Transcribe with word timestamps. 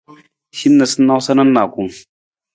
Hin 0.61 0.73
noosanoosa 0.79 1.31
nijanu. 1.43 1.85